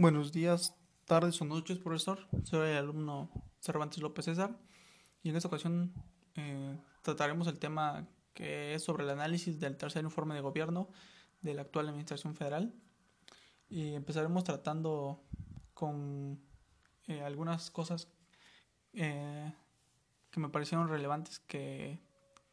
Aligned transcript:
Buenos 0.00 0.32
días, 0.32 0.74
tardes 1.04 1.42
o 1.42 1.44
noches, 1.44 1.76
profesor. 1.76 2.26
Soy 2.44 2.70
el 2.70 2.78
alumno 2.78 3.30
Cervantes 3.60 3.98
López 3.98 4.24
César. 4.24 4.58
Y 5.22 5.28
en 5.28 5.36
esta 5.36 5.48
ocasión 5.48 5.92
eh, 6.36 6.78
trataremos 7.02 7.46
el 7.48 7.58
tema 7.58 8.08
que 8.32 8.72
es 8.72 8.82
sobre 8.82 9.04
el 9.04 9.10
análisis 9.10 9.60
del 9.60 9.76
tercer 9.76 10.02
informe 10.02 10.34
de 10.34 10.40
gobierno 10.40 10.88
de 11.42 11.52
la 11.52 11.60
actual 11.60 11.88
Administración 11.88 12.34
Federal. 12.34 12.72
Y 13.68 13.92
empezaremos 13.92 14.42
tratando 14.42 15.22
con 15.74 16.40
eh, 17.06 17.20
algunas 17.20 17.70
cosas 17.70 18.08
eh, 18.94 19.52
que 20.30 20.40
me 20.40 20.48
parecieron 20.48 20.88
relevantes 20.88 21.40
que, 21.40 22.00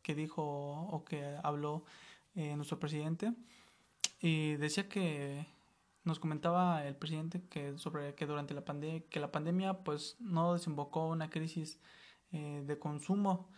que 0.00 0.14
dijo 0.14 0.42
o 0.42 1.04
que 1.04 1.36
habló 1.42 1.84
nuestro 2.34 2.78
presidente. 2.80 3.34
Y 4.18 4.54
decía 4.54 4.88
que 4.88 5.46
nos 6.04 6.20
comentaba 6.20 6.86
el 6.86 6.96
presidente 6.96 7.42
que 7.48 7.78
sobre 7.78 8.14
que 8.14 8.26
durante 8.26 8.54
la 8.54 8.64
pandemia 8.64 9.02
que 9.08 9.20
la 9.20 9.32
pandemia 9.32 9.84
pues 9.84 10.16
no 10.20 10.52
desembocó 10.52 11.08
una 11.08 11.30
crisis 11.30 11.80
eh, 12.32 12.62
de 12.66 12.78
consumo. 12.78 13.48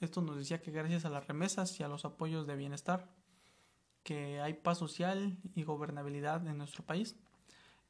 Esto 0.00 0.22
nos 0.22 0.36
decía 0.36 0.62
que 0.62 0.70
gracias 0.70 1.04
a 1.04 1.10
las 1.10 1.26
remesas 1.26 1.78
y 1.80 1.82
a 1.82 1.88
los 1.88 2.04
apoyos 2.04 2.46
de 2.46 2.54
bienestar 2.54 3.10
que 4.04 4.40
hay 4.40 4.54
paz 4.54 4.78
social 4.78 5.36
y 5.54 5.64
gobernabilidad 5.64 6.46
en 6.46 6.56
nuestro 6.56 6.84
país. 6.84 7.16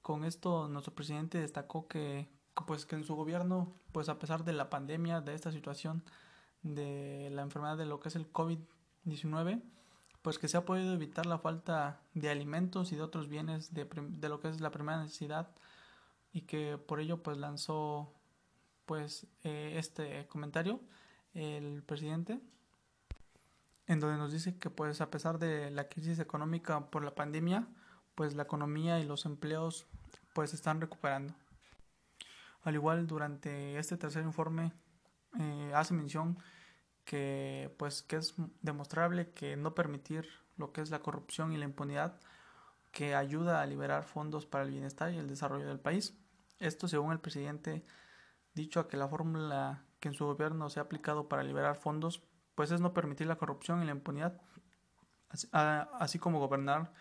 Con 0.00 0.24
esto 0.24 0.68
nuestro 0.68 0.94
presidente 0.94 1.38
destacó 1.38 1.86
que, 1.86 2.28
pues 2.66 2.86
que 2.86 2.96
en 2.96 3.04
su 3.04 3.14
gobierno 3.14 3.74
pues 3.92 4.08
a 4.08 4.18
pesar 4.18 4.44
de 4.44 4.54
la 4.54 4.70
pandemia 4.70 5.20
de 5.20 5.34
esta 5.34 5.52
situación 5.52 6.02
de 6.62 7.28
la 7.30 7.42
enfermedad 7.42 7.76
de 7.76 7.86
lo 7.86 8.00
que 8.00 8.08
es 8.08 8.16
el 8.16 8.32
COVID-19 8.32 9.62
pues 10.22 10.38
que 10.38 10.48
se 10.48 10.56
ha 10.56 10.64
podido 10.64 10.92
evitar 10.94 11.26
la 11.26 11.38
falta 11.38 12.00
de 12.14 12.30
alimentos 12.30 12.92
y 12.92 12.96
de 12.96 13.02
otros 13.02 13.28
bienes 13.28 13.72
de, 13.72 13.84
de, 13.84 14.28
lo 14.28 14.40
que 14.40 14.48
es 14.48 14.60
la 14.60 14.70
primera 14.70 15.00
necesidad 15.00 15.50
y 16.32 16.42
que 16.42 16.78
por 16.78 17.00
ello 17.00 17.22
pues 17.22 17.38
lanzó 17.38 18.12
pues 18.84 19.26
eh, 19.44 19.74
este 19.76 20.26
comentario 20.28 20.80
el 21.34 21.82
presidente 21.82 22.40
en 23.86 24.00
donde 24.00 24.18
nos 24.18 24.32
dice 24.32 24.58
que 24.58 24.70
pues 24.70 25.00
a 25.00 25.10
pesar 25.10 25.38
de 25.38 25.70
la 25.70 25.88
crisis 25.88 26.18
económica 26.18 26.90
por 26.90 27.04
la 27.04 27.14
pandemia 27.14 27.68
pues 28.14 28.34
la 28.34 28.42
economía 28.42 28.98
y 28.98 29.04
los 29.04 29.26
empleos 29.26 29.86
pues 30.32 30.52
están 30.52 30.80
recuperando. 30.80 31.34
Al 32.62 32.74
igual 32.74 33.06
durante 33.06 33.78
este 33.78 33.96
tercer 33.96 34.24
informe 34.24 34.72
eh, 35.38 35.72
hace 35.74 35.94
mención 35.94 36.38
que 37.08 37.74
pues 37.78 38.02
que 38.02 38.16
es 38.16 38.34
demostrable 38.60 39.30
que 39.30 39.56
no 39.56 39.74
permitir 39.74 40.28
lo 40.58 40.72
que 40.72 40.82
es 40.82 40.90
la 40.90 40.98
corrupción 40.98 41.54
y 41.54 41.56
la 41.56 41.64
impunidad 41.64 42.20
que 42.92 43.14
ayuda 43.14 43.62
a 43.62 43.66
liberar 43.66 44.04
fondos 44.04 44.44
para 44.44 44.64
el 44.64 44.70
bienestar 44.70 45.10
y 45.10 45.16
el 45.16 45.26
desarrollo 45.26 45.66
del 45.66 45.80
país. 45.80 46.18
Esto 46.58 46.86
según 46.86 47.12
el 47.12 47.18
presidente 47.18 47.82
dicho 48.52 48.78
a 48.78 48.88
que 48.88 48.98
la 48.98 49.08
fórmula 49.08 49.86
que 50.00 50.08
en 50.08 50.14
su 50.14 50.26
gobierno 50.26 50.68
se 50.68 50.80
ha 50.80 50.82
aplicado 50.82 51.30
para 51.30 51.42
liberar 51.42 51.76
fondos 51.76 52.22
pues 52.54 52.72
es 52.72 52.82
no 52.82 52.92
permitir 52.92 53.26
la 53.26 53.36
corrupción 53.36 53.82
y 53.82 53.86
la 53.86 53.92
impunidad 53.92 54.42
así, 55.52 56.18
como 56.18 56.40
gobernar 56.40 56.92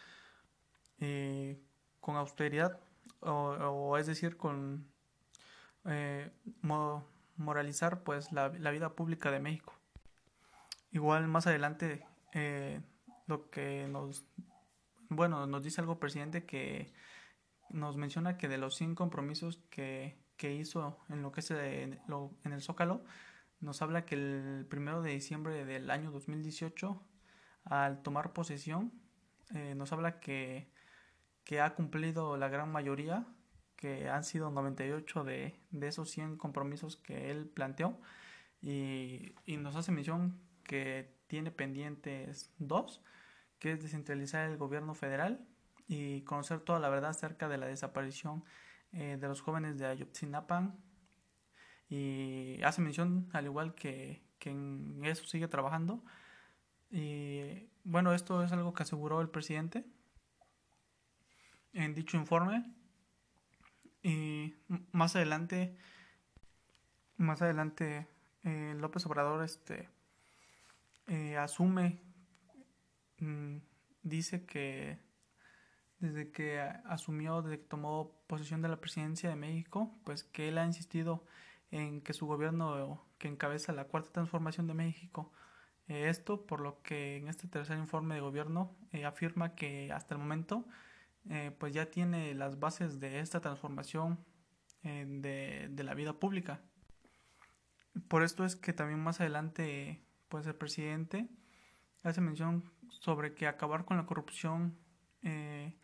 eh, 1.00 1.60
con 2.00 2.16
austeridad 2.16 2.80
o, 3.20 3.98
es 3.98 4.08
decir 4.08 4.38
con 4.38 4.88
eh, 5.84 6.32
moralizar 7.36 8.04
pues 8.04 8.32
la 8.32 8.48
vida 8.72 8.96
pública 8.96 9.32
de 9.32 9.42
México. 9.42 9.74
Igual 10.98 11.28
más 11.28 11.46
adelante 11.46 12.04
eh, 12.34 12.82
lo 13.28 13.52
que 13.52 13.88
nos 13.88 14.26
bueno 15.10 15.46
nos 15.46 15.62
dice 15.62 15.80
algo 15.80 16.00
presidente 16.00 16.48
que 16.48 16.92
nos 17.70 17.98
menciona 17.98 18.36
que 18.40 18.48
de 18.48 18.58
los 18.58 18.76
100 18.78 18.96
compromisos 18.96 19.62
que, 19.70 20.18
que 20.38 20.56
hizo 20.56 20.98
en 21.10 21.22
lo 21.22 21.32
que 21.32 21.42
es 21.42 21.52
en, 21.52 22.00
lo, 22.08 22.32
en 22.44 22.52
el 22.52 22.64
Zócalo 22.64 23.04
nos 23.60 23.84
habla 23.84 24.06
que 24.06 24.16
el 24.16 24.66
primero 24.72 25.04
de 25.04 25.12
diciembre 25.12 25.66
del 25.66 25.92
año 25.92 26.10
2018 26.10 27.00
al 27.66 28.02
tomar 28.02 28.34
posesión 28.34 28.92
eh, 29.54 29.76
nos 29.76 29.94
habla 29.94 30.20
que, 30.20 30.74
que 31.44 31.62
ha 31.62 31.76
cumplido 31.76 32.38
la 32.38 32.50
gran 32.50 32.72
mayoría 32.72 33.28
que 33.76 34.10
han 34.10 34.24
sido 34.24 34.50
98 34.50 35.24
de, 35.24 35.60
de 35.70 35.88
esos 35.90 36.10
100 36.10 36.38
compromisos 36.38 36.98
que 36.98 37.30
él 37.30 37.46
planteó 37.48 38.02
y, 38.64 39.36
y 39.46 39.58
nos 39.58 39.76
hace 39.76 39.92
mención 39.92 40.47
que 40.68 41.18
tiene 41.28 41.52
pendientes 41.52 42.54
dos, 42.60 43.02
que 43.60 43.72
es 43.72 43.82
descentralizar 43.82 44.50
el 44.50 44.58
gobierno 44.58 44.94
federal 44.94 45.48
y 45.88 46.22
conocer 46.22 46.60
toda 46.60 46.80
la 46.80 46.90
verdad 46.90 47.12
acerca 47.12 47.48
de 47.50 47.58
la 47.58 47.68
desaparición 47.68 48.44
eh, 48.92 49.18
de 49.20 49.28
los 49.28 49.42
jóvenes 49.42 49.78
de 49.80 49.88
Ayotzinapa. 49.88 50.76
Y 51.90 52.62
hace 52.64 52.82
mención, 52.82 53.30
al 53.34 53.46
igual 53.46 53.74
que, 53.74 54.22
que 54.40 54.52
en 54.52 55.02
eso 55.04 55.26
sigue 55.26 55.48
trabajando. 55.48 56.04
Y 56.92 57.70
bueno, 57.84 58.14
esto 58.14 58.44
es 58.44 58.52
algo 58.52 58.74
que 58.74 58.84
aseguró 58.84 59.22
el 59.22 59.30
presidente 59.30 59.86
en 61.74 61.94
dicho 61.94 62.18
informe. 62.18 62.66
Y 64.04 64.56
más 64.92 65.16
adelante, 65.16 65.76
más 67.18 67.42
adelante, 67.42 68.08
eh, 68.44 68.74
López 68.78 69.06
Obrador 69.06 69.44
este, 69.44 69.90
eh, 71.08 71.38
asume, 71.38 72.02
mm, 73.20 73.58
dice 74.04 74.46
que 74.46 75.00
desde 76.00 76.32
que 76.32 76.60
asumió, 76.60 77.42
desde 77.42 77.60
que 77.60 77.66
tomó 77.66 78.22
posesión 78.28 78.62
de 78.62 78.68
la 78.68 78.82
presidencia 78.82 79.30
de 79.30 79.36
México, 79.36 79.98
pues 80.04 80.24
que 80.24 80.50
él 80.50 80.58
ha 80.58 80.66
insistido 80.66 81.26
en 81.72 82.02
que 82.02 82.14
su 82.14 82.28
gobierno 82.28 83.06
que 83.18 83.30
encabeza 83.30 83.72
la 83.72 83.86
cuarta 83.86 84.12
transformación 84.12 84.68
de 84.68 84.74
México, 84.74 85.32
eh, 85.88 86.10
esto 86.10 86.46
por 86.46 86.60
lo 86.62 86.82
que 86.84 87.18
en 87.18 87.30
este 87.30 87.48
tercer 87.48 87.78
informe 87.78 88.16
de 88.16 88.22
gobierno 88.22 88.76
eh, 88.92 89.06
afirma 89.06 89.56
que 89.56 89.92
hasta 89.92 90.16
el 90.16 90.20
momento 90.20 90.66
pues 91.60 91.74
ya 91.74 91.92
tiene 91.92 92.34
las 92.36 92.58
bases 92.58 93.02
de 93.02 93.20
esta 93.20 93.42
transformación 93.42 94.18
de, 94.82 95.68
de 95.70 95.84
la 95.84 95.94
vida 95.94 96.14
pública. 96.14 96.62
Por 98.08 98.24
esto 98.24 98.46
es 98.46 98.56
que 98.56 98.72
también 98.72 99.02
más 99.02 99.20
adelante 99.20 100.07
pues 100.30 100.46
el 100.48 100.56
presidente 100.56 101.28
hace 102.04 102.22
mención 102.22 102.72
sobre 102.90 103.34
que 103.34 103.48
acabar 103.48 103.86
con 103.86 103.98
la 103.98 104.06
corrupción 104.06 104.78
eh, 105.24 105.78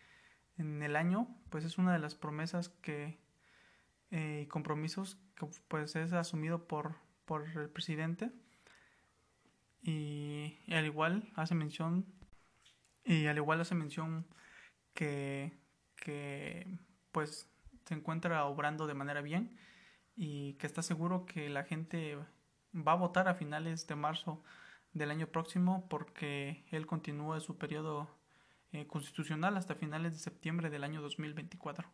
en 0.57 0.81
el 0.83 0.95
año, 0.95 1.27
pues 1.49 1.65
es 1.65 1.77
una 1.77 1.93
de 1.93 1.99
las 1.99 2.15
promesas 2.15 2.69
que 2.69 3.19
eh, 4.11 4.41
y 4.43 4.47
compromisos 4.47 5.17
que 5.35 5.47
pues 5.67 5.95
es 5.95 6.13
asumido 6.13 6.67
por, 6.67 6.97
por 7.25 7.49
el 7.57 7.69
presidente. 7.69 8.31
Y, 9.81 10.59
al 10.71 10.85
igual 10.85 11.31
hace 11.35 11.55
mención 11.55 12.05
y 13.03 13.25
al 13.25 13.37
igual 13.37 13.59
hace 13.59 13.73
mención 13.73 14.27
que, 14.93 15.51
que 15.95 16.77
pues 17.11 17.49
se 17.85 17.95
encuentra 17.95 18.45
obrando 18.45 18.85
de 18.85 18.93
manera 18.93 19.21
bien 19.21 19.57
y 20.15 20.53
que 20.53 20.67
está 20.67 20.83
seguro 20.83 21.25
que 21.25 21.49
la 21.49 21.63
gente 21.63 22.17
va 22.75 22.93
a 22.93 22.95
votar 22.95 23.27
a 23.27 23.35
finales 23.35 23.87
de 23.87 23.95
marzo 23.95 24.43
del 24.93 25.11
año 25.11 25.27
próximo 25.27 25.87
porque 25.89 26.65
él 26.71 26.85
continúa 26.85 27.39
su 27.39 27.57
periodo 27.57 28.09
eh, 28.71 28.87
constitucional 28.87 29.57
hasta 29.57 29.75
finales 29.75 30.13
de 30.13 30.19
septiembre 30.19 30.69
del 30.69 30.83
año 30.83 31.01
2024. 31.01 31.87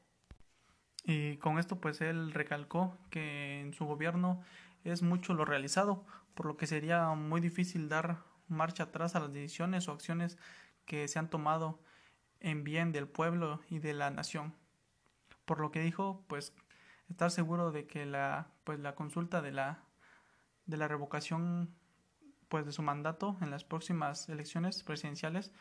Y 1.05 1.37
con 1.37 1.59
esto 1.59 1.79
pues 1.79 2.01
él 2.01 2.33
recalcó 2.33 2.97
que 3.09 3.61
en 3.61 3.73
su 3.73 3.85
gobierno 3.85 4.41
es 4.83 5.01
mucho 5.01 5.33
lo 5.33 5.45
realizado, 5.45 6.05
por 6.35 6.45
lo 6.45 6.57
que 6.57 6.67
sería 6.67 7.09
muy 7.09 7.41
difícil 7.41 7.89
dar 7.89 8.23
marcha 8.47 8.83
atrás 8.83 9.15
a 9.15 9.19
las 9.19 9.33
decisiones 9.33 9.87
o 9.87 9.91
acciones 9.91 10.37
que 10.85 11.07
se 11.07 11.19
han 11.19 11.29
tomado 11.29 11.79
en 12.39 12.63
bien 12.63 12.91
del 12.91 13.07
pueblo 13.07 13.61
y 13.69 13.79
de 13.79 13.93
la 13.93 14.09
nación. 14.09 14.55
Por 15.45 15.59
lo 15.59 15.71
que 15.71 15.81
dijo, 15.81 16.23
pues 16.27 16.53
estar 17.09 17.31
seguro 17.31 17.71
de 17.71 17.87
que 17.87 18.05
la 18.05 18.47
pues 18.63 18.79
la 18.79 18.95
consulta 18.95 19.41
de 19.41 19.51
la 19.51 19.83
de 20.69 20.77
la 20.77 20.87
revocación 20.87 21.73
pues 22.47 22.65
de 22.65 22.71
su 22.71 22.81
mandato 22.81 23.37
en 23.41 23.51
las 23.51 23.63
próximas 23.63 24.29
elecciones 24.29 24.83
presidenciales 24.83 25.51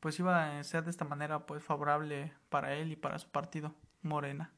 pues 0.00 0.18
iba 0.18 0.58
a 0.58 0.64
ser 0.64 0.84
de 0.84 0.90
esta 0.90 1.04
manera 1.04 1.46
pues 1.46 1.62
favorable 1.62 2.32
para 2.48 2.74
él 2.74 2.92
y 2.92 2.96
para 2.96 3.18
su 3.18 3.28
partido 3.28 3.74
Morena. 4.02 4.52